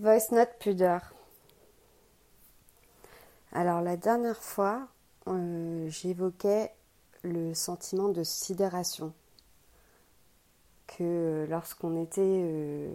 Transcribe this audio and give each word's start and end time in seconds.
Voice 0.00 0.32
note 0.32 0.56
pudeur. 0.58 1.12
Alors 3.52 3.82
la 3.82 3.98
dernière 3.98 4.38
fois, 4.38 4.88
euh, 5.26 5.90
j'évoquais 5.90 6.72
le 7.22 7.52
sentiment 7.52 8.08
de 8.08 8.22
sidération 8.22 9.12
que 10.86 11.46
lorsqu'on 11.50 12.02
était 12.02 12.22
euh, 12.24 12.94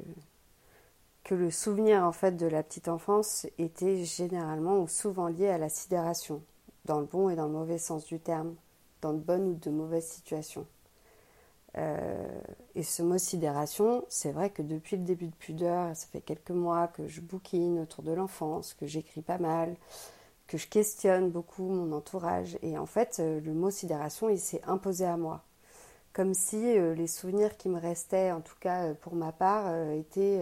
que 1.23 1.35
le 1.35 1.51
souvenir 1.51 2.03
en 2.03 2.11
fait 2.11 2.37
de 2.37 2.47
la 2.47 2.63
petite 2.63 2.87
enfance 2.87 3.45
était 3.59 4.03
généralement 4.03 4.79
ou 4.79 4.87
souvent 4.87 5.27
lié 5.27 5.49
à 5.49 5.59
la 5.59 5.69
sidération, 5.69 6.41
dans 6.85 7.01
le 7.01 7.05
bon 7.05 7.29
et 7.29 7.35
dans 7.35 7.45
le 7.45 7.53
mauvais 7.53 7.77
sens 7.77 8.07
du 8.07 8.19
terme, 8.19 8.55
dans 9.03 9.13
de 9.13 9.19
bonnes 9.19 9.49
ou 9.49 9.53
de 9.53 9.69
mauvaises 9.69 10.07
situations. 10.07 10.65
Euh, 11.77 12.41
et 12.75 12.83
ce 12.83 13.03
mot 13.03 13.17
sidération, 13.17 14.05
c'est 14.07 14.31
vrai 14.31 14.49
que 14.49 14.61
depuis 14.61 14.97
le 14.97 15.03
début 15.03 15.27
de 15.27 15.35
Pudeur, 15.35 15.95
ça 15.95 16.07
fait 16.07 16.21
quelques 16.21 16.51
mois 16.51 16.87
que 16.87 17.07
je 17.07 17.21
bouquine 17.21 17.79
autour 17.79 18.03
de 18.03 18.13
l'enfance, 18.13 18.73
que 18.73 18.85
j'écris 18.85 19.21
pas 19.21 19.37
mal, 19.37 19.75
que 20.47 20.57
je 20.57 20.67
questionne 20.67 21.29
beaucoup 21.29 21.67
mon 21.67 21.91
entourage. 21.91 22.57
Et 22.61 22.77
en 22.77 22.85
fait, 22.85 23.17
euh, 23.19 23.41
le 23.41 23.53
mot 23.53 23.71
sidération, 23.71 24.29
il 24.29 24.39
s'est 24.39 24.61
imposé 24.65 25.05
à 25.05 25.17
moi. 25.17 25.43
Comme 26.13 26.33
si 26.33 26.77
euh, 26.77 26.95
les 26.95 27.07
souvenirs 27.07 27.57
qui 27.57 27.67
me 27.69 27.79
restaient, 27.79 28.31
en 28.31 28.41
tout 28.41 28.55
cas 28.59 28.93
pour 28.95 29.15
ma 29.15 29.31
part, 29.33 29.73
étaient 29.91 30.41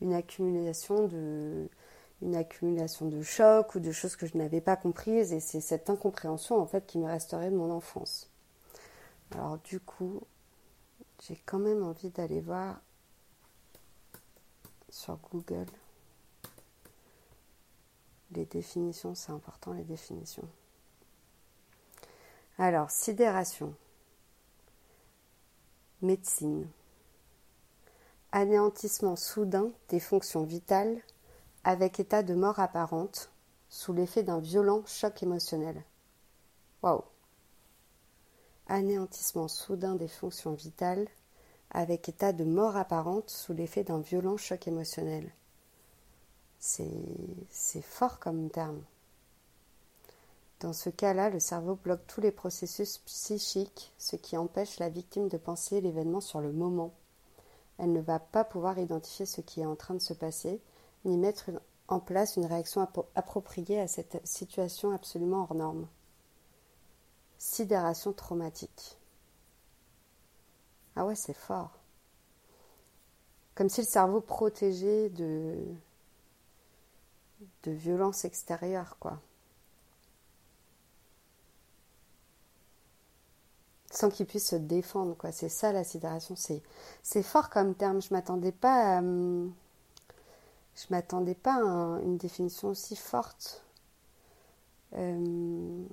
une 0.00 0.12
accumulation 0.14 1.06
de 1.06 1.68
une 2.22 2.34
accumulation 2.34 3.06
de 3.06 3.22
chocs 3.22 3.74
ou 3.74 3.80
de 3.80 3.92
choses 3.92 4.16
que 4.16 4.26
je 4.26 4.38
n'avais 4.38 4.60
pas 4.60 4.76
comprises 4.76 5.32
et 5.32 5.40
c'est 5.40 5.60
cette 5.60 5.90
incompréhension 5.90 6.58
en 6.58 6.66
fait 6.66 6.86
qui 6.86 6.98
me 6.98 7.06
resterait 7.06 7.50
de 7.50 7.56
mon 7.56 7.70
enfance. 7.70 8.30
Alors 9.32 9.58
du 9.58 9.80
coup, 9.80 10.22
j'ai 11.22 11.36
quand 11.46 11.58
même 11.58 11.82
envie 11.82 12.10
d'aller 12.10 12.40
voir 12.40 12.80
sur 14.90 15.16
Google 15.30 15.66
les 18.32 18.44
définitions, 18.44 19.14
c'est 19.14 19.32
important 19.32 19.72
les 19.72 19.84
définitions. 19.84 20.48
Alors, 22.58 22.90
sidération, 22.90 23.74
médecine, 26.02 26.68
anéantissement 28.32 29.16
soudain 29.16 29.70
des 29.88 30.00
fonctions 30.00 30.44
vitales 30.44 31.00
avec 31.64 32.00
état 32.00 32.22
de 32.22 32.34
mort 32.34 32.58
apparente 32.58 33.30
sous 33.68 33.92
l'effet 33.92 34.22
d'un 34.22 34.40
violent 34.40 34.84
choc 34.86 35.22
émotionnel. 35.22 35.82
Waouh! 36.82 37.04
anéantissement 38.68 39.48
soudain 39.48 39.94
des 39.94 40.08
fonctions 40.08 40.52
vitales, 40.52 41.06
avec 41.76 42.08
état 42.08 42.32
de 42.32 42.44
mort 42.44 42.76
apparente 42.76 43.30
sous 43.30 43.52
l'effet 43.52 43.84
d'un 43.84 44.00
violent 44.00 44.36
choc 44.36 44.66
émotionnel. 44.66 45.30
C'est 46.58 47.82
fort 47.82 48.18
comme 48.18 48.50
terme. 48.50 48.82
Dans 50.60 50.72
ce 50.72 50.88
cas-là, 50.88 51.28
le 51.28 51.38
cerveau 51.38 51.74
bloque 51.76 52.06
tous 52.06 52.22
les 52.22 52.32
processus 52.32 52.98
psychiques, 52.98 53.92
ce 53.98 54.16
qui 54.16 54.36
empêche 54.36 54.78
la 54.78 54.88
victime 54.88 55.28
de 55.28 55.36
penser 55.36 55.82
l'événement 55.82 56.22
sur 56.22 56.40
le 56.40 56.50
moment. 56.50 56.92
Elle 57.78 57.92
ne 57.92 58.00
va 58.00 58.18
pas 58.18 58.42
pouvoir 58.42 58.78
identifier 58.78 59.26
ce 59.26 59.42
qui 59.42 59.60
est 59.60 59.66
en 59.66 59.76
train 59.76 59.94
de 59.94 60.00
se 60.00 60.14
passer, 60.14 60.60
ni 61.04 61.18
mettre 61.18 61.50
en 61.88 62.00
place 62.00 62.36
une 62.36 62.46
réaction 62.46 62.88
appropriée 63.14 63.80
à 63.80 63.86
cette 63.86 64.26
situation 64.26 64.92
absolument 64.92 65.42
hors 65.42 65.54
norme 65.54 65.86
sidération 67.38 68.12
traumatique. 68.12 68.98
Ah 70.96 71.04
ouais, 71.04 71.14
c'est 71.14 71.34
fort. 71.36 71.70
Comme 73.54 73.68
si 73.68 73.82
le 73.82 73.86
cerveau 73.86 74.20
protégeait 74.20 75.10
de, 75.10 75.56
de 77.64 77.70
violence 77.70 78.24
extérieure, 78.24 78.96
quoi. 78.98 79.20
Sans 83.90 84.10
qu'il 84.10 84.26
puisse 84.26 84.48
se 84.50 84.56
défendre, 84.56 85.16
quoi. 85.16 85.32
C'est 85.32 85.48
ça 85.48 85.72
la 85.72 85.84
sidération. 85.84 86.34
C'est, 86.36 87.22
fort 87.22 87.50
comme 87.50 87.74
terme. 87.74 88.02
Je 88.02 88.12
m'attendais 88.12 88.52
pas 88.52 88.98
à, 88.98 89.00
je 89.00 89.54
m'attendais 90.90 91.34
pas 91.34 91.54
à 91.54 92.00
une 92.02 92.18
définition 92.18 92.68
aussi 92.68 92.96
forte. 92.96 93.64
Euh, 94.94 95.84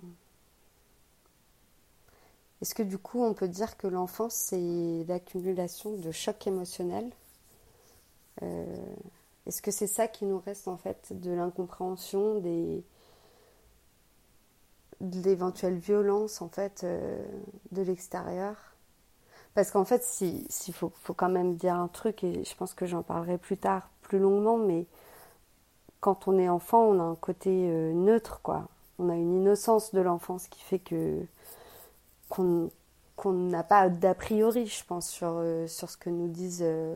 est-ce 2.63 2.75
que 2.75 2.83
du 2.83 2.97
coup 2.97 3.21
on 3.21 3.33
peut 3.33 3.49
dire 3.49 3.75
que 3.75 3.87
l'enfance 3.87 4.35
c'est 4.35 5.03
l'accumulation 5.09 5.97
de 5.97 6.11
chocs 6.11 6.47
émotionnels? 6.47 7.11
Euh, 8.41 8.65
Est-ce 9.45 9.61
que 9.61 9.69
c'est 9.69 9.85
ça 9.85 10.07
qui 10.07 10.23
nous 10.23 10.39
reste 10.39 10.69
en 10.69 10.77
fait 10.77 11.11
de 11.11 11.31
l'incompréhension, 11.31 12.39
des 12.39 12.81
de 15.01 15.19
l'éventuelle 15.23 15.77
violence 15.77 16.41
en 16.41 16.47
fait 16.47 16.85
euh, 16.85 17.21
de 17.73 17.81
l'extérieur? 17.81 18.55
Parce 19.55 19.69
qu'en 19.69 19.83
fait, 19.83 20.01
s'il 20.01 20.73
faut, 20.73 20.93
quand 21.17 21.29
même 21.29 21.57
dire 21.57 21.75
un 21.75 21.89
truc, 21.89 22.23
et 22.23 22.45
je 22.45 22.55
pense 22.55 22.73
que 22.73 22.85
j'en 22.85 23.03
parlerai 23.03 23.37
plus 23.37 23.57
tard, 23.57 23.89
plus 24.03 24.19
longuement, 24.19 24.57
mais 24.57 24.85
quand 25.99 26.29
on 26.29 26.37
est 26.39 26.47
enfant, 26.47 26.81
on 26.85 26.99
a 27.01 27.03
un 27.03 27.15
côté 27.15 27.49
euh, 27.69 27.91
neutre, 27.91 28.39
quoi. 28.41 28.69
On 28.99 29.09
a 29.09 29.15
une 29.15 29.33
innocence 29.33 29.93
de 29.93 29.99
l'enfance 29.99 30.47
qui 30.47 30.61
fait 30.61 30.79
que 30.79 31.25
qu'on 32.33 33.33
n'a 33.33 33.63
pas 33.63 33.89
d'a 33.89 34.15
priori, 34.15 34.65
je 34.65 34.83
pense, 34.85 35.09
sur, 35.09 35.35
euh, 35.37 35.67
sur 35.67 35.89
ce 35.89 35.97
que 35.97 36.09
nous 36.09 36.27
disent 36.27 36.63
euh, 36.63 36.95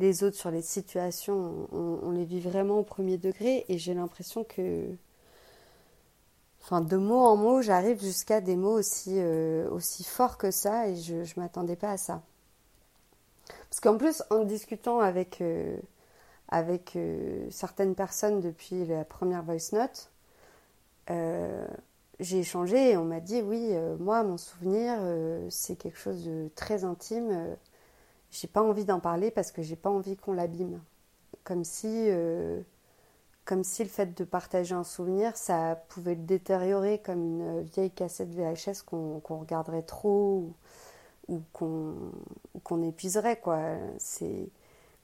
les 0.00 0.24
autres, 0.24 0.36
sur 0.36 0.50
les 0.50 0.62
situations. 0.62 1.68
On, 1.72 2.10
les 2.10 2.24
vit 2.24 2.40
vraiment 2.40 2.78
au 2.78 2.82
premier 2.82 3.16
degré 3.18 3.64
et 3.68 3.78
j'ai 3.78 3.94
l'impression 3.94 4.42
que, 4.42 4.88
enfin, 6.62 6.80
de 6.80 6.96
mot 6.96 7.20
en 7.20 7.36
mot, 7.36 7.62
j'arrive 7.62 8.00
jusqu'à 8.00 8.40
des 8.40 8.56
mots 8.56 8.76
aussi, 8.76 9.14
euh, 9.18 9.78
forts 10.04 10.38
que 10.38 10.50
ça 10.50 10.88
et 10.88 10.96
je 10.96 11.14
ne 11.14 11.40
m'attendais 11.40 11.76
pas 11.76 11.92
à 11.92 11.96
ça. 11.96 12.22
Parce 13.70 13.80
qu'en 13.80 13.96
plus, 13.96 14.22
en 14.30 14.44
discutant 14.44 15.00
avec, 15.00 15.42
avec 16.48 16.96
certaines 17.50 17.94
personnes 17.94 18.40
depuis 18.40 18.86
la 18.86 19.04
première 19.04 19.42
voice 19.42 19.72
note, 19.72 20.10
j'ai 22.20 22.40
échangé 22.40 22.92
et 22.92 22.96
on 22.96 23.04
m'a 23.04 23.20
dit 23.20 23.42
oui, 23.42 23.68
euh, 23.72 23.96
moi 23.98 24.22
mon 24.22 24.36
souvenir 24.36 24.96
euh, 25.00 25.46
c'est 25.50 25.76
quelque 25.76 25.98
chose 25.98 26.24
de 26.24 26.48
très 26.54 26.84
intime. 26.84 27.30
Euh, 27.30 27.54
j'ai 28.30 28.48
pas 28.48 28.62
envie 28.62 28.84
d'en 28.84 29.00
parler 29.00 29.30
parce 29.30 29.52
que 29.52 29.62
j'ai 29.62 29.76
pas 29.76 29.90
envie 29.90 30.16
qu'on 30.16 30.32
l'abîme. 30.32 30.80
Comme 31.44 31.64
si, 31.64 32.08
comme 33.44 33.64
si 33.64 33.84
le 33.84 33.88
fait 33.90 34.16
de 34.16 34.24
partager 34.24 34.74
un 34.74 34.82
souvenir, 34.82 35.36
ça 35.36 35.76
pouvait 35.88 36.14
le 36.14 36.22
détériorer 36.22 36.98
comme 36.98 37.22
une 37.22 37.60
vieille 37.62 37.90
cassette 37.90 38.30
VHS 38.30 38.82
qu'on 38.84 39.20
regarderait 39.28 39.82
trop 39.82 40.50
ou, 41.28 41.42
qu'on 41.52 42.82
épuiserait 42.82 43.38
quoi. 43.38 43.60
C'est 43.98 44.48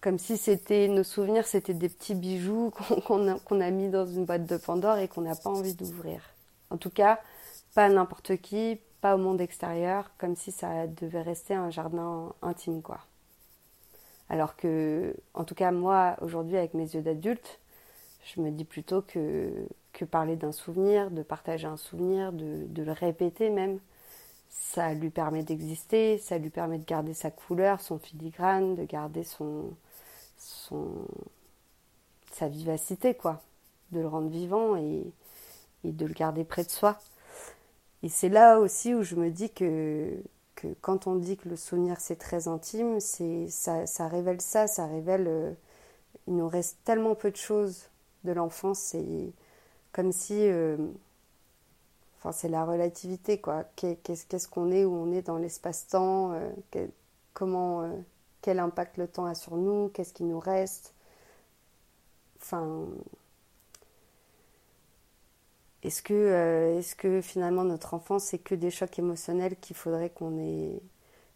comme 0.00 0.18
si 0.18 0.36
c'était 0.36 0.88
nos 0.88 1.04
souvenirs, 1.04 1.46
c'était 1.46 1.74
des 1.74 1.88
petits 1.88 2.14
bijoux 2.14 2.72
qu'on 3.06 3.28
a, 3.28 3.64
a 3.64 3.70
mis 3.70 3.90
dans 3.90 4.06
une 4.06 4.24
boîte 4.24 4.46
de 4.46 4.56
Pandore 4.56 4.98
et 4.98 5.08
qu'on 5.08 5.20
n'a 5.20 5.36
pas 5.36 5.50
envie 5.50 5.74
d'ouvrir. 5.74 6.20
En 6.70 6.76
tout 6.76 6.90
cas, 6.90 7.20
pas 7.74 7.88
n'importe 7.88 8.36
qui, 8.38 8.78
pas 9.00 9.14
au 9.14 9.18
monde 9.18 9.40
extérieur, 9.40 10.10
comme 10.18 10.36
si 10.36 10.52
ça 10.52 10.86
devait 10.86 11.22
rester 11.22 11.54
un 11.54 11.70
jardin 11.70 12.32
intime, 12.42 12.82
quoi. 12.82 13.00
Alors 14.28 14.56
que, 14.56 15.14
en 15.34 15.44
tout 15.44 15.54
cas, 15.54 15.72
moi, 15.72 16.16
aujourd'hui, 16.20 16.56
avec 16.56 16.74
mes 16.74 16.94
yeux 16.94 17.02
d'adulte, 17.02 17.58
je 18.24 18.40
me 18.40 18.50
dis 18.50 18.64
plutôt 18.64 19.02
que, 19.02 19.66
parler 20.10 20.36
d'un 20.36 20.52
souvenir, 20.52 21.10
de 21.10 21.22
partager 21.22 21.66
un 21.66 21.76
souvenir, 21.76 22.32
de, 22.32 22.66
le 22.74 22.92
répéter 22.92 23.50
même, 23.50 23.78
ça 24.48 24.94
lui 24.94 25.10
permet 25.10 25.42
d'exister, 25.42 26.16
ça 26.16 26.38
lui 26.38 26.48
permet 26.48 26.78
de 26.78 26.86
garder 26.86 27.12
sa 27.12 27.30
couleur, 27.30 27.82
son 27.82 27.98
filigrane, 27.98 28.76
de 28.76 28.84
garder 28.84 29.24
son, 29.24 29.70
sa 32.32 32.48
vivacité, 32.48 33.14
quoi, 33.14 33.42
de 33.92 34.00
le 34.00 34.08
rendre 34.08 34.30
vivant 34.30 34.76
et, 34.76 35.12
et 35.84 35.92
de 35.92 36.06
le 36.06 36.14
garder 36.14 36.44
près 36.44 36.64
de 36.64 36.70
soi. 36.70 36.98
Et 38.02 38.08
c'est 38.08 38.28
là 38.28 38.58
aussi 38.58 38.94
où 38.94 39.02
je 39.02 39.14
me 39.14 39.30
dis 39.30 39.50
que, 39.50 40.10
que 40.56 40.68
quand 40.80 41.06
on 41.06 41.16
dit 41.16 41.36
que 41.36 41.48
le 41.48 41.56
souvenir 41.56 42.00
c'est 42.00 42.16
très 42.16 42.48
intime, 42.48 43.00
c'est 43.00 43.48
ça, 43.48 43.86
ça, 43.86 44.08
révèle 44.08 44.40
ça, 44.40 44.66
ça 44.66 44.86
révèle 44.86 45.26
euh, 45.28 45.52
il 46.26 46.36
nous 46.36 46.48
reste 46.48 46.78
tellement 46.84 47.14
peu 47.14 47.30
de 47.30 47.36
choses 47.36 47.88
de 48.24 48.32
l'enfance, 48.32 48.78
c'est 48.78 49.32
comme 49.92 50.12
si 50.12 50.34
euh, 50.48 50.76
enfin 52.18 52.32
c'est 52.32 52.48
la 52.48 52.64
relativité 52.64 53.40
quoi. 53.40 53.64
Qu'est-ce 53.76 54.48
qu'on 54.48 54.70
est 54.70 54.84
où 54.84 54.94
on 54.94 55.12
est 55.12 55.22
dans 55.22 55.38
l'espace-temps, 55.38 56.32
euh, 56.32 56.86
comment 57.34 57.90
quel 58.42 58.58
impact 58.58 58.96
le 58.96 59.08
temps 59.08 59.26
a 59.26 59.34
sur 59.34 59.56
nous, 59.56 59.88
qu'est-ce 59.88 60.12
qui 60.14 60.24
nous 60.24 60.40
reste. 60.40 60.94
Enfin 62.40 62.86
est-ce 65.82 66.02
que, 66.02 66.14
euh, 66.14 66.78
est-ce 66.78 66.94
que 66.96 67.20
finalement 67.20 67.64
notre 67.64 67.94
enfance 67.94 68.24
c'est 68.24 68.38
que 68.38 68.54
des 68.54 68.70
chocs 68.70 68.98
émotionnels 68.98 69.56
qu'il 69.60 69.76
faudrait 69.76 70.10
qu'on 70.10 70.38
ait, 70.38 70.80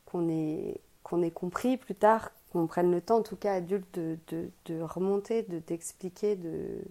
qu'on 0.07 0.29
ait, 0.29 0.81
qu'on 1.03 1.23
ait 1.23 1.31
compris 1.31 1.77
plus 1.77 1.95
tard, 1.95 2.31
qu'on 2.53 2.67
prenne 2.67 2.91
le 2.93 3.01
temps, 3.01 3.19
en 3.19 3.23
tout 3.23 3.37
cas 3.37 3.55
adulte, 3.55 3.87
de, 3.95 4.19
de, 4.67 4.81
remonter, 4.81 5.43
de 5.43 5.59
t'expliquer, 5.59 6.37
de... 6.37 6.85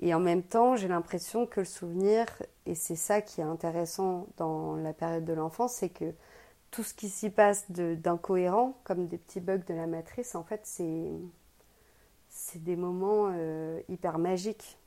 Et 0.00 0.12
en 0.14 0.20
même 0.20 0.42
temps, 0.42 0.76
j'ai 0.76 0.88
l'impression 0.88 1.46
que 1.46 1.60
le 1.60 1.66
souvenir, 1.66 2.26
et 2.66 2.74
c'est 2.74 2.96
ça 2.96 3.22
qui 3.22 3.40
est 3.40 3.44
intéressant 3.44 4.26
dans 4.36 4.76
la 4.76 4.92
période 4.92 5.24
de 5.24 5.32
l'enfance, 5.32 5.74
c'est 5.74 5.88
que 5.88 6.12
tout 6.70 6.82
ce 6.82 6.92
qui 6.92 7.08
s'y 7.08 7.30
passe 7.30 7.70
d'incohérent, 7.70 8.78
comme 8.84 9.06
des 9.06 9.16
petits 9.18 9.40
bugs 9.40 9.58
de 9.66 9.74
la 9.74 9.86
matrice, 9.86 10.34
en 10.34 10.44
fait, 10.44 10.60
c'est 10.64 11.10
c'est 12.28 12.62
des 12.62 12.76
moments 12.76 13.30
euh, 13.32 13.80
hyper 13.88 14.18
magiques. 14.18 14.78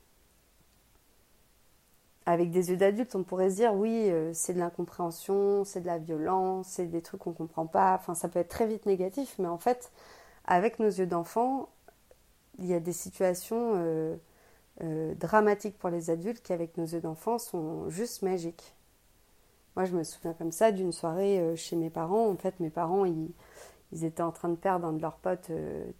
Avec 2.30 2.52
des 2.52 2.70
yeux 2.70 2.78
d'adulte, 2.78 3.16
on 3.16 3.24
pourrait 3.24 3.50
se 3.50 3.56
dire 3.56 3.74
oui, 3.74 4.12
euh, 4.12 4.30
c'est 4.36 4.54
de 4.54 4.60
l'incompréhension, 4.60 5.64
c'est 5.66 5.82
de 5.82 5.88
la 5.88 5.98
violence, 5.98 6.68
c'est 6.68 6.86
des 6.86 7.02
trucs 7.02 7.22
qu'on 7.22 7.32
ne 7.32 7.36
comprend 7.36 7.66
pas. 7.66 7.96
Enfin, 7.96 8.14
ça 8.14 8.30
peut 8.30 8.38
être 8.38 8.50
très 8.50 8.68
vite 8.68 8.86
négatif, 8.86 9.34
mais 9.40 9.48
en 9.48 9.58
fait, 9.58 9.92
avec 10.46 10.78
nos 10.78 10.90
yeux 10.90 11.08
d'enfant, 11.08 11.70
il 12.60 12.68
y 12.68 12.76
a 12.76 12.80
des 12.80 12.94
situations 12.94 13.74
euh, 13.78 15.16
dramatiques 15.16 15.80
pour 15.80 15.90
les 15.90 16.12
adultes 16.12 16.44
qui, 16.44 16.54
avec 16.54 16.78
nos 16.78 16.86
yeux 16.86 17.02
d'enfant, 17.02 17.40
sont 17.40 17.90
juste 17.90 18.22
magiques. 18.22 18.76
Moi, 19.76 19.86
je 19.86 19.96
me 19.96 20.04
souviens 20.04 20.34
comme 20.34 20.52
ça 20.52 20.72
d'une 20.72 20.92
soirée 20.92 21.56
chez 21.56 21.76
mes 21.78 21.90
parents. 21.90 22.30
En 22.30 22.38
fait, 22.38 22.60
mes 22.60 22.70
parents, 22.70 23.06
ils, 23.06 23.34
étaient 24.04 24.22
en 24.22 24.32
train 24.32 24.50
de 24.50 24.56
perdre 24.56 24.86
un 24.86 24.94
de 24.94 25.02
leurs 25.02 25.18
potes 25.18 25.50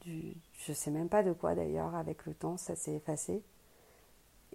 du, 0.02 0.36
je 0.60 0.74
sais 0.74 0.92
même 0.92 1.10
pas 1.10 1.24
de 1.24 1.34
quoi 1.34 1.56
d'ailleurs, 1.56 1.96
avec 1.96 2.28
le 2.28 2.36
temps, 2.36 2.56
ça 2.58 2.76
s'est 2.76 2.94
effacé. 2.94 3.42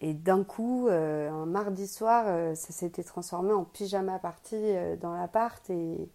Et 0.01 0.13
d'un 0.15 0.45
coup, 0.45 0.89
euh, 0.89 1.31
un 1.31 1.47
mardi 1.47 1.87
soir, 1.87 2.25
euh, 2.27 2.55
ça 2.55 2.73
s'était 2.73 3.05
transformé 3.05 3.53
en 3.53 3.65
pyjama 3.65 4.19
party 4.19 4.57
euh, 4.57 4.97
dans 4.97 5.15
l'appart. 5.15 5.69
Et, 5.71 6.09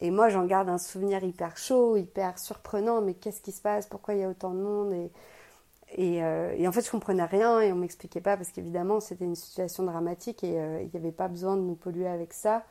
et 0.00 0.10
moi, 0.10 0.28
j'en 0.28 0.44
garde 0.46 0.68
un 0.68 0.78
souvenir 0.78 1.22
hyper 1.24 1.56
chaud, 1.56 1.96
hyper 1.96 2.38
surprenant. 2.38 3.00
Mais 3.02 3.14
qu'est-ce 3.14 3.40
qui 3.40 3.52
se 3.52 3.62
passe? 3.62 3.86
Pourquoi 3.86 4.14
il 4.14 4.20
y 4.20 4.24
a 4.24 4.28
autant 4.28 4.52
de 4.52 4.60
monde? 4.60 4.92
Et, 4.92 5.10
et, 5.96 6.66
en 6.66 6.72
fait, 6.72 6.84
je 6.84 6.90
comprenais 6.90 7.24
rien 7.24 7.60
et 7.60 7.72
on 7.72 7.76
m'expliquait 7.76 8.20
pas 8.20 8.36
parce 8.36 8.50
qu'évidemment, 8.50 8.98
c'était 8.98 9.24
une 9.24 9.36
situation 9.36 9.84
dramatique 9.84 10.42
et 10.42 10.54
il 10.82 10.90
n'y 10.92 10.96
avait 10.96 11.12
pas 11.12 11.28
besoin 11.28 11.56
de 11.56 11.62
nous 11.62 11.76
polluer 11.76 12.08
avec 12.08 12.32
ça 12.32 12.64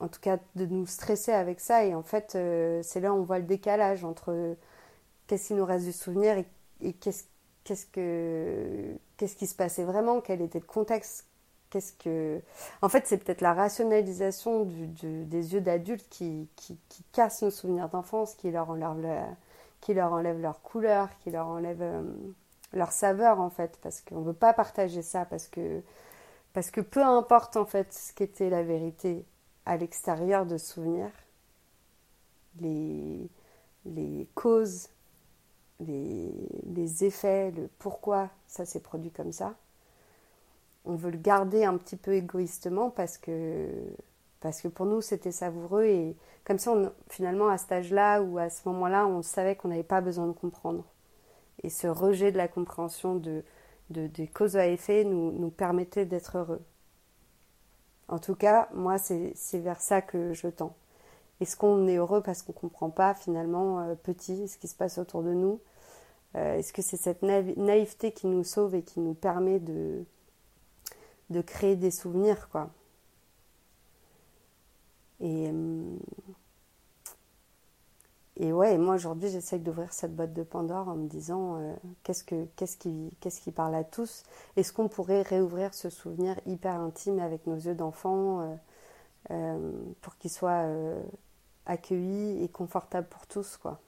en 0.00 0.08
tout 0.08 0.20
cas 0.20 0.38
de 0.56 0.66
nous 0.66 0.86
stresser 0.86 1.32
avec 1.32 1.60
ça. 1.60 1.84
Et 1.84 1.94
en 1.94 2.02
fait, 2.02 2.32
c'est 2.82 3.00
là 3.00 3.12
où 3.14 3.16
on 3.16 3.22
voit 3.22 3.38
le 3.38 3.46
décalage 3.46 4.04
entre 4.04 4.56
qu'est-ce 5.26 5.48
qui 5.48 5.54
nous 5.54 5.64
reste 5.64 5.86
du 5.86 5.92
souvenir 5.92 6.36
et, 6.82 6.92
qu'est-ce, 6.94 7.24
qu'est-ce, 7.70 7.86
que, 7.86 8.96
qu'est-ce 9.16 9.36
qui 9.36 9.46
se 9.46 9.54
passait 9.54 9.84
vraiment, 9.84 10.20
quel 10.20 10.42
était 10.42 10.58
le 10.58 10.66
contexte. 10.66 11.28
Qu'est-ce 11.70 11.92
que... 11.92 12.42
En 12.82 12.88
fait, 12.88 13.06
c'est 13.06 13.18
peut-être 13.18 13.42
la 13.42 13.54
rationalisation 13.54 14.64
des 14.64 15.54
yeux 15.54 15.60
d'adultes 15.60 16.08
qui, 16.10 16.48
qui, 16.56 16.76
nos 17.42 17.50
souvenirs 17.50 17.88
d'enfance, 17.88 18.34
qui 18.34 18.50
leur 18.50 18.70
enlève, 18.70 19.36
qui 19.80 19.94
leur, 19.94 20.12
enlève 20.12 20.40
leur 20.40 20.62
couleur, 20.62 21.10
qui 21.20 21.30
leur 21.30 21.46
enlève 21.46 21.80
euh, 21.80 22.02
leur 22.72 22.90
saveur, 22.90 23.38
en 23.38 23.50
fait, 23.50 23.78
parce 23.82 24.00
qu'on 24.00 24.18
ne 24.18 24.24
veut 24.24 24.32
pas 24.32 24.52
partager 24.52 25.02
ça, 25.02 25.24
parce 25.24 25.46
que, 25.46 25.80
parce 26.52 26.72
que 26.72 26.80
peu 26.80 27.04
importe, 27.04 27.56
en 27.56 27.66
fait, 27.66 27.92
ce 27.94 28.12
qu'était 28.12 28.50
la 28.50 28.64
vérité, 28.64 29.24
à 29.64 29.76
l'extérieur 29.76 30.44
de 30.44 30.58
souvenirs, 30.58 31.12
les, 32.58 33.30
les 33.84 34.26
causes, 34.34 34.88
les, 35.86 37.04
effets, 37.04 37.50
le 37.50 37.68
pourquoi 37.78 38.30
ça 38.46 38.64
s'est 38.64 38.80
produit 38.80 39.10
comme 39.10 39.32
ça. 39.32 39.54
On 40.84 40.94
veut 40.94 41.10
le 41.10 41.18
garder 41.18 41.64
un 41.64 41.76
petit 41.76 41.96
peu 41.96 42.14
égoïstement 42.14 42.90
parce 42.90 43.18
que, 43.18 43.68
parce 44.40 44.60
que 44.60 44.68
pour 44.68 44.86
nous 44.86 45.00
c'était 45.00 45.32
savoureux 45.32 45.84
et 45.84 46.16
comme 46.44 46.58
ça 46.58 46.72
on, 46.72 46.92
finalement 47.08 47.48
à 47.48 47.58
cet 47.58 47.72
âge-là 47.72 48.22
ou 48.22 48.38
à 48.38 48.50
ce 48.50 48.68
moment-là 48.68 49.06
on 49.06 49.22
savait 49.22 49.56
qu'on 49.56 49.68
n'avait 49.68 49.82
pas 49.82 50.00
besoin 50.00 50.26
de 50.26 50.32
comprendre. 50.32 50.84
Et 51.62 51.68
ce 51.68 51.86
rejet 51.86 52.32
de 52.32 52.38
la 52.38 52.48
compréhension 52.48 53.14
de, 53.16 53.44
de 53.90 54.06
des 54.06 54.26
causes 54.26 54.56
à 54.56 54.66
effet 54.66 55.04
nous, 55.04 55.32
nous 55.32 55.50
permettait 55.50 56.06
d'être 56.06 56.38
heureux. 56.38 56.62
En 58.10 58.18
tout 58.18 58.34
cas, 58.34 58.68
moi, 58.74 58.98
c'est 58.98 59.58
vers 59.60 59.80
ça 59.80 60.02
que 60.02 60.32
je 60.32 60.48
tends. 60.48 60.74
Est-ce 61.40 61.56
qu'on 61.56 61.86
est 61.86 61.96
heureux 61.96 62.22
parce 62.22 62.42
qu'on 62.42 62.52
ne 62.52 62.58
comprend 62.58 62.90
pas 62.90 63.14
finalement 63.14 63.80
euh, 63.80 63.94
petit 63.94 64.48
ce 64.48 64.58
qui 64.58 64.66
se 64.66 64.74
passe 64.74 64.98
autour 64.98 65.22
de 65.22 65.32
nous? 65.32 65.60
Euh, 66.36 66.58
Est-ce 66.58 66.72
que 66.72 66.82
c'est 66.82 66.96
cette 66.96 67.22
naïveté 67.22 68.12
qui 68.12 68.26
nous 68.26 68.44
sauve 68.44 68.74
et 68.74 68.82
qui 68.82 69.00
nous 69.00 69.14
permet 69.14 69.60
de, 69.60 70.04
créer 71.46 71.76
des 71.76 71.90
souvenirs 71.90 72.48
quoi? 72.50 72.70
Et 75.20 75.48
hum, 75.48 75.98
et 78.40 78.54
ouais, 78.54 78.78
moi 78.78 78.94
aujourd'hui 78.94 79.28
j'essaye 79.28 79.60
d'ouvrir 79.60 79.92
cette 79.92 80.16
boîte 80.16 80.32
de 80.32 80.42
Pandore 80.42 80.88
en 80.88 80.94
me 80.94 81.06
disant 81.06 81.56
euh, 81.56 81.74
qu'est-ce, 82.04 82.24
que, 82.24 82.46
qu'est-ce, 82.56 82.78
qui, 82.78 83.14
qu'est-ce 83.20 83.42
qui 83.42 83.52
parle 83.52 83.74
à 83.74 83.84
tous? 83.84 84.22
Est-ce 84.56 84.72
qu'on 84.72 84.88
pourrait 84.88 85.20
réouvrir 85.20 85.74
ce 85.74 85.90
souvenir 85.90 86.40
hyper 86.46 86.80
intime 86.80 87.18
avec 87.18 87.46
nos 87.46 87.56
yeux 87.56 87.74
d'enfant 87.74 88.40
euh, 88.40 88.54
euh, 89.32 89.72
pour 90.00 90.16
qu'il 90.16 90.30
soit 90.30 90.64
accueilli 91.66 92.42
et 92.42 92.48
confortable 92.48 93.08
pour 93.08 93.26
tous 93.26 93.58
quoi? 93.58 93.78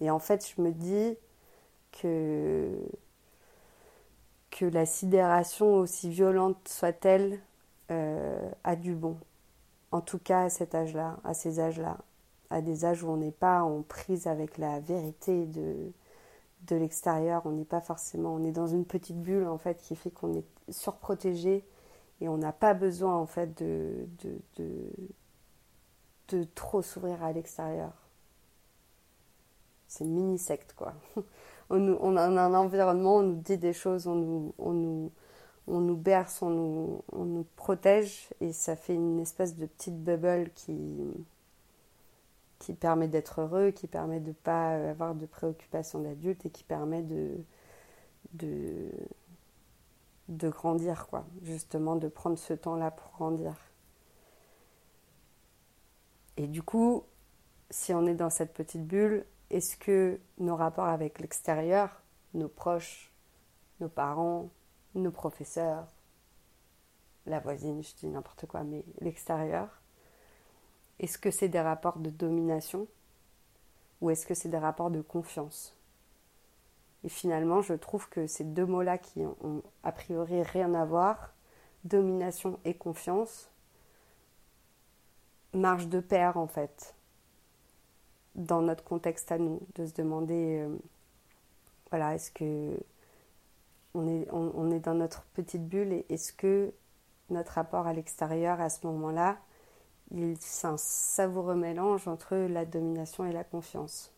Et 0.00 0.10
en 0.10 0.18
fait, 0.18 0.52
je 0.56 0.60
me 0.62 0.72
dis 0.72 1.16
que, 1.92 2.78
la 4.62 4.84
sidération, 4.84 5.76
aussi 5.76 6.10
violente 6.10 6.68
soit-elle, 6.68 7.40
euh, 7.90 8.50
a 8.62 8.76
du 8.76 8.94
bon. 8.94 9.16
En 9.90 10.00
tout 10.02 10.18
cas 10.18 10.42
à 10.44 10.48
cet 10.50 10.74
âge-là, 10.74 11.16
à 11.24 11.32
ces 11.34 11.60
âges-là, 11.60 11.96
à 12.50 12.60
des 12.60 12.84
âges 12.84 13.02
où 13.02 13.08
on 13.08 13.16
n'est 13.16 13.30
pas 13.30 13.62
en 13.62 13.82
prise 13.82 14.26
avec 14.26 14.58
la 14.58 14.80
vérité 14.80 15.46
de, 15.46 15.92
l'extérieur, 16.70 17.42
on 17.46 17.52
n'est 17.52 17.64
pas 17.64 17.80
forcément, 17.80 18.34
on 18.34 18.44
est 18.44 18.52
dans 18.52 18.66
une 18.66 18.84
petite 18.84 19.20
bulle 19.20 19.48
en 19.48 19.58
fait 19.58 19.80
qui 19.82 19.96
fait 19.96 20.10
qu'on 20.10 20.34
est 20.34 20.44
surprotégé 20.68 21.64
et 22.20 22.28
on 22.28 22.36
n'a 22.36 22.52
pas 22.52 22.74
besoin 22.74 23.16
en 23.16 23.26
fait 23.26 23.60
de, 23.60 24.06
de, 24.58 24.92
de, 26.28 26.44
trop 26.54 26.82
s'ouvrir 26.82 27.24
à 27.24 27.32
l'extérieur. 27.32 27.92
C'est 29.90 30.04
mini 30.04 30.38
secte 30.38 30.72
quoi. 30.74 30.94
On, 31.72 32.16
a 32.16 32.22
un 32.22 32.54
environnement, 32.54 33.18
on 33.18 33.22
nous 33.22 33.40
dit 33.42 33.56
des 33.56 33.72
choses, 33.72 34.08
on 34.08 34.16
nous, 35.68 35.96
berce, 35.96 36.42
on 36.42 36.50
nous, 36.50 37.46
protège 37.54 38.28
et 38.40 38.52
ça 38.52 38.74
fait 38.74 38.94
une 38.94 39.20
espèce 39.20 39.56
de 39.56 39.66
petite 39.66 40.02
bubble 40.02 40.50
qui, 40.56 40.74
permet 42.80 43.06
d'être 43.06 43.42
heureux, 43.42 43.70
qui 43.70 43.86
permet 43.86 44.18
de 44.18 44.30
ne 44.30 44.32
pas 44.32 44.90
avoir 44.90 45.14
de 45.14 45.26
préoccupations 45.26 46.00
d'adulte 46.00 46.44
et 46.44 46.50
qui 46.50 46.64
permet 46.64 47.02
de, 47.02 47.36
de, 48.32 48.90
de 50.28 50.48
grandir, 50.48 51.06
quoi. 51.06 51.24
Justement, 51.44 51.94
de 51.94 52.08
prendre 52.08 52.36
ce 52.36 52.54
temps-là 52.54 52.90
pour 52.90 53.12
grandir. 53.12 53.54
Et 56.36 56.48
du 56.48 56.64
coup, 56.64 57.04
si 57.70 57.94
on 57.94 58.08
est 58.08 58.14
dans 58.14 58.30
cette 58.30 58.54
petite 58.54 58.84
bulle, 58.84 59.24
est-ce 59.50 59.76
que 59.76 60.20
nos 60.38 60.56
rapports 60.56 60.86
avec 60.86 61.18
l'extérieur, 61.18 62.02
nos 62.34 62.48
proches, 62.48 63.12
nos 63.80 63.88
parents, 63.88 64.50
nos 64.94 65.10
professeurs, 65.10 65.86
la 67.26 67.40
voisine, 67.40 67.82
je 67.82 67.94
dis 67.94 68.06
n'importe 68.06 68.46
quoi, 68.46 68.62
mais 68.62 68.84
l'extérieur 69.00 69.68
Est-ce 70.98 71.18
que 71.18 71.30
c'est 71.30 71.48
des 71.48 71.60
rapports 71.60 71.98
de 71.98 72.10
domination 72.10 72.86
ou 74.00 74.10
est-ce 74.10 74.26
que 74.26 74.34
c'est 74.34 74.48
des 74.48 74.58
rapports 74.58 74.90
de 74.90 75.02
confiance? 75.02 75.76
Et 77.04 77.08
finalement, 77.08 77.62
je 77.62 77.74
trouve 77.74 78.08
que 78.08 78.26
ces 78.26 78.44
deux 78.44 78.66
mots-là 78.66 78.98
qui 78.98 79.20
ont 79.24 79.62
a 79.82 79.92
priori 79.92 80.42
rien 80.42 80.74
à 80.74 80.84
voir, 80.84 81.34
domination 81.84 82.60
et 82.64 82.74
confiance, 82.74 83.50
marchent 85.52 85.88
de 85.88 86.00
pair 86.00 86.36
en 86.36 86.46
fait 86.46 86.94
dans 88.40 88.62
notre 88.62 88.84
contexte 88.84 89.30
à 89.32 89.38
nous, 89.38 89.60
de 89.76 89.86
se 89.86 89.94
demander, 89.94 90.60
euh, 90.60 90.76
voilà, 91.90 92.14
est-ce 92.14 92.30
que 92.30 92.76
on 93.94 94.06
est, 94.06 94.28
on, 94.30 94.70
est 94.70 94.78
dans 94.78 94.94
notre 94.94 95.22
petite 95.34 95.68
bulle 95.68 95.92
et 95.92 96.06
est-ce 96.08 96.32
que 96.32 96.72
notre 97.28 97.52
rapport 97.52 97.88
à 97.88 97.92
l'extérieur 97.92 98.60
à 98.60 98.70
ce 98.70 98.86
moment-là, 98.86 99.36
c'est 100.38 100.66
un 100.66 100.76
savoureux 100.76 101.56
mélange 101.56 102.06
entre 102.06 102.36
la 102.36 102.64
domination 102.64 103.24
et 103.26 103.32
la 103.32 103.42
confiance? 103.42 104.12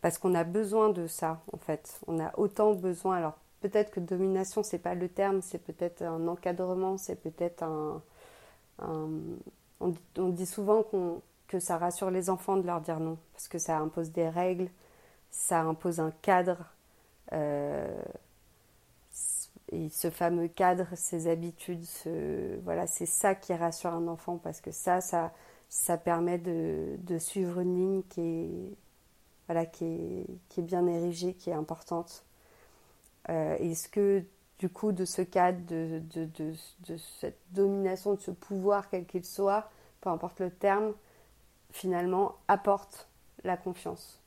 Parce 0.00 0.18
qu'on 0.18 0.34
a 0.36 0.44
besoin 0.44 0.90
de 0.90 1.08
ça, 1.08 1.40
en 1.52 1.58
fait. 1.58 2.00
On 2.06 2.20
a 2.20 2.32
autant 2.38 2.74
besoin. 2.74 3.16
Alors, 3.16 3.36
peut-être 3.60 3.90
que 3.90 3.98
domination, 3.98 4.62
c'est 4.62 4.78
pas 4.78 4.94
le 4.94 5.08
terme, 5.08 5.42
c'est 5.42 5.58
peut-être 5.58 6.02
un 6.02 6.28
encadrement, 6.28 6.96
c'est 6.96 7.16
peut-être 7.16 7.64
un. 7.64 8.02
On, 9.80 10.28
dit, 10.30 10.46
souvent 10.46 10.84
que 11.46 11.60
ça 11.60 11.78
rassure 11.78 12.10
les 12.10 12.30
enfants 12.30 12.56
de 12.56 12.66
leur 12.66 12.80
dire 12.80 13.00
non, 13.00 13.18
parce 13.32 13.48
que 13.48 13.58
ça 13.58 13.78
impose 13.78 14.10
des 14.10 14.28
règles, 14.28 14.68
ça 15.30 15.60
impose 15.60 16.00
un 16.00 16.10
cadre. 16.22 16.58
Euh, 17.32 18.02
et 19.70 19.88
ce 19.90 20.10
fameux 20.10 20.48
cadre, 20.48 20.86
ces 20.94 21.28
habitudes, 21.28 21.84
voilà, 22.64 22.86
c'est 22.86 23.06
ça 23.06 23.34
qui 23.34 23.52
rassure 23.54 23.92
un 23.92 24.08
enfant 24.08 24.38
parce 24.38 24.60
que 24.60 24.70
ça, 24.70 25.00
ça, 25.00 25.98
permet 25.98 26.38
de, 26.38 27.18
suivre 27.18 27.60
une 27.60 27.76
ligne 27.76 28.02
qui 28.04 28.76
est 29.50 30.62
bien 30.62 30.86
érigée, 30.86 31.34
qui 31.34 31.50
est 31.50 31.54
importante. 31.54 32.24
Euh, 33.28 33.56
Est-ce 33.58 33.88
que 33.88 34.24
du 34.58 34.68
coup, 34.68 34.92
de 34.92 35.04
ce 35.04 35.22
cadre, 35.22 35.60
de, 35.66 36.54
cette 37.20 37.38
domination, 37.52 38.14
de 38.14 38.20
ce 38.20 38.30
pouvoir, 38.30 38.88
quel 38.90 39.06
qu'il 39.06 39.24
soit, 39.24 39.70
peu 40.00 40.10
importe 40.10 40.40
le 40.40 40.50
terme, 40.50 40.92
finalement, 41.70 42.36
apporte 42.48 43.08
la 43.44 43.56
confiance 43.56 44.20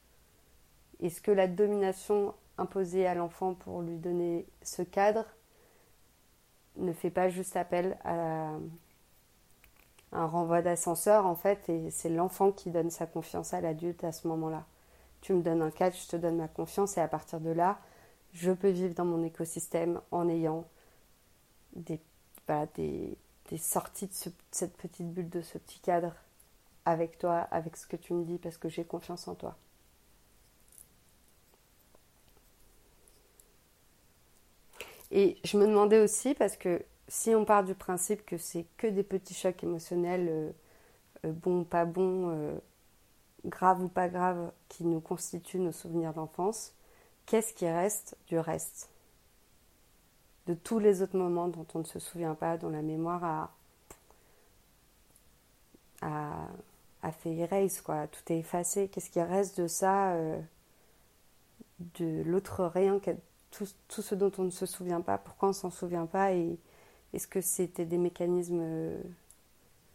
Est-ce 1.02 1.22
que 1.22 1.32
la 1.32 1.48
domination 1.48 2.34
imposée 2.58 3.08
à 3.08 3.16
l'enfant 3.16 3.56
pour 3.56 3.82
lui 3.82 3.98
donner 3.98 4.46
ce 4.62 4.82
cadre 4.84 5.26
ne 6.78 6.94
fait 6.94 7.10
pas 7.10 7.28
juste 7.28 7.58
appel 7.58 7.98
à 8.06 8.54
un 10.14 10.26
renvoi 10.26 10.62
d'ascenseur 10.62 11.26
en 11.26 11.36
fait 11.36 11.70
et 11.70 11.90
c'est 11.90 12.10
l'enfant 12.10 12.52
qui 12.52 12.70
donne 12.70 12.90
sa 12.90 13.06
confiance 13.06 13.54
à 13.54 13.62
l'adulte 13.62 14.04
à 14.04 14.12
ce 14.12 14.28
moment-là? 14.30 14.66
Tu 15.22 15.34
me 15.34 15.42
donnes 15.42 15.62
un 15.62 15.72
cadre, 15.72 15.96
je 15.96 16.08
te 16.08 16.16
donne 16.16 16.38
ma 16.38 16.48
confiance 16.48 16.98
et 16.98 17.02
à 17.02 17.08
partir 17.08 17.40
de 17.42 17.52
là, 17.52 17.80
je 18.34 18.52
peux 18.52 18.70
vivre 18.70 18.94
dans 18.94 19.06
mon 19.06 19.24
écosystème 19.24 20.02
en 20.12 20.28
ayant 20.30 20.66
des, 21.76 22.00
sorties 23.58 24.08
de, 24.08 24.14
cette 24.52 24.78
petite 24.78 25.12
bulle, 25.12 25.30
de 25.30 25.42
ce 25.42 25.58
petit 25.58 25.80
cadre 25.80 26.14
avec 26.86 27.18
toi, 27.18 27.40
avec 27.52 27.78
ce 27.78 27.88
que 27.88 27.96
tu 27.96 28.14
me 28.14 28.24
dis 28.24 28.38
parce 28.38 28.58
que 28.58 28.70
j'ai 28.70 28.84
confiance 28.84 29.28
en 29.28 29.36
toi. 29.36 29.56
Et 35.12 35.38
je 35.44 35.58
me 35.58 35.68
demandais 35.68 36.00
aussi, 36.00 36.34
parce 36.34 36.56
que 36.56 36.82
si 37.10 37.36
on 37.36 37.44
part 37.44 37.66
du 37.66 37.76
principe 37.76 38.26
que 38.26 38.38
c'est 38.38 38.66
que 38.78 38.88
des 38.88 39.04
petits 39.04 39.34
chocs 39.34 39.62
émotionnels, 39.64 40.28
euh, 40.30 40.52
euh, 41.26 41.32
bons 41.34 41.62
ou 41.62 41.64
pas 41.66 41.84
bons, 41.84 42.30
euh, 42.30 42.58
graves 43.46 43.84
ou 43.84 43.90
pas 43.90 44.08
graves, 44.08 44.52
qui 44.70 44.86
nous 44.86 45.02
constituent 45.02 45.60
nos 45.60 45.74
souvenirs 45.74 46.14
d'enfance, 46.14 46.74
qu'est-ce 47.32 47.54
qui 47.54 47.66
reste 47.66 48.18
du 48.28 48.38
reste 48.38 48.90
De 50.48 50.54
tous 50.54 50.80
les 50.80 51.02
autres 51.02 51.18
moments 51.18 51.48
dont 51.48 51.66
on 51.76 51.80
ne 51.80 51.86
se 51.86 51.98
souvient 51.98 52.36
pas, 52.36 52.58
dont 52.58 52.68
la 52.68 52.82
mémoire 52.82 53.24
a, 56.02 56.50
a, 57.02 57.12
fait 57.14 57.34
erase, 57.34 57.80
quoi. 57.80 58.08
Tout 58.08 58.34
est 58.34 58.40
effacé. 58.40 58.90
Qu'est-ce 58.90 59.10
qui 59.10 59.22
reste 59.22 59.62
de 59.62 59.68
ça 59.68 60.14
De 61.80 62.22
l'autre 62.24 62.66
rien 62.66 63.00
tout, 63.52 63.68
tout, 63.88 64.02
ce 64.02 64.14
dont 64.14 64.32
on 64.38 64.44
ne 64.44 64.50
se 64.50 64.66
souvient 64.66 65.02
pas, 65.02 65.18
pourquoi 65.18 65.50
on 65.50 65.54
s'en 65.54 65.72
souvient 65.72 66.08
pas? 66.08 66.34
Et 66.34 66.60
est-ce 67.14 67.28
que 67.28 67.40
c'était 67.40 67.86
des 67.86 67.98
mécanismes 67.98 68.60
euh, 68.62 69.02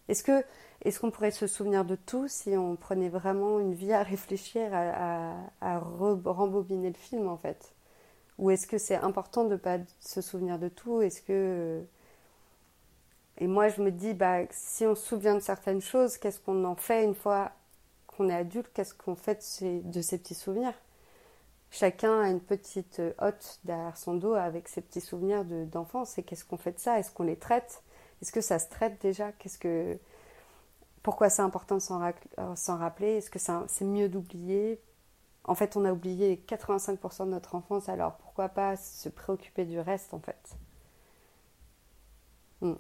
Est-ce 0.09 0.23
que 0.23 0.45
est-ce 0.85 1.01
qu'on 1.01 1.11
pourrait 1.11 1.31
se 1.31 1.47
souvenir 1.47 1.85
de 1.85 1.97
tout 1.97 2.29
si 2.29 2.51
on 2.57 2.77
prenait 2.77 3.09
vraiment 3.09 3.59
une 3.59 3.75
vie 3.75 3.93
à 3.93 4.03
réfléchir, 4.03 4.71
à, 4.73 5.79
rembobiner 5.79 6.89
le 6.89 6.95
film 6.95 7.29
en 7.29 7.37
fait? 7.37 7.73
Ou 8.39 8.51
est-ce 8.51 8.67
que 8.67 8.79
c'est 8.79 8.97
important 8.97 9.45
de 9.45 9.51
ne 9.51 9.57
pas 9.57 9.79
se 10.01 10.21
souvenir 10.21 10.59
de 10.59 10.69
tout? 10.69 11.01
Est-ce 11.01 11.23
que 11.23 11.83
et 13.39 13.47
moi 13.47 13.69
je 13.69 13.83
me 13.83 13.91
dis 13.91 14.15
bah 14.15 14.41
si 14.51 14.87
on 14.87 14.95
se 14.95 15.07
souvient 15.07 15.35
de 15.35 15.41
certaines 15.41 15.81
choses, 15.81 16.19
qu'est-ce 16.19 16.41
qu'on 16.41 16.65
en 16.65 16.77
fait 16.77 17.05
une 17.05 17.15
fois 17.15 17.53
qu'on 18.07 18.29
est 18.29 18.35
adulte? 18.35 18.71
Qu'est-ce 18.75 18.95
qu'on 18.95 19.17
fait 19.17 19.37
de 19.37 19.43
ces, 19.43 19.81
de 19.81 20.01
ces 20.03 20.19
petits 20.19 20.35
souvenirs? 20.35 20.75
Chacun 21.71 22.21
a 22.21 22.31
une 22.31 22.41
petite 22.41 23.03
hotte 23.19 23.61
derrière 23.65 23.97
son 23.97 24.15
dos 24.15 24.35
avec 24.35 24.69
ses 24.69 24.81
petits 24.81 25.01
souvenirs 25.01 25.45
d'enfance. 25.45 26.19
et 26.19 26.23
qu'est-ce 26.23 26.45
qu'on 26.45 26.57
fait 26.57 26.73
de 26.73 26.79
ça? 26.79 26.99
Est-ce 26.99 27.11
qu'on 27.11 27.25
les 27.25 27.37
traite? 27.37 27.83
Est-ce 28.23 28.33
que 28.33 28.41
ça 28.41 28.59
se 28.59 28.69
traite 28.69 29.01
déjà? 29.01 29.33
Qu'est-ce 29.33 29.59
que 29.59 29.99
pourquoi 31.03 31.31
c'est 31.31 31.43
important 31.43 31.77
de 31.77 31.81
s'en 31.81 32.03
euh, 32.03 32.55
rappeler? 32.67 33.17
Est-ce 33.17 33.31
que 33.31 33.39
c'est 33.39 33.85
mieux 33.85 34.09
d'oublier? 34.09 34.81
En 35.45 35.55
fait, 35.55 35.77
on 35.77 35.85
a 35.85 35.93
oublié 35.93 36.43
85% 36.49 37.27
de 37.27 37.31
notre 37.31 37.55
enfance, 37.55 37.89
alors 37.89 38.17
pourquoi 38.17 38.49
pas 38.49 38.77
se 38.77 39.09
préoccuper 39.09 39.65
du 39.65 39.79
reste 39.79 40.13
en 40.15 40.19
fait? 40.19 40.57
Hmm. 42.61 42.75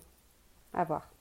À 0.72 0.84
voir. 0.84 1.15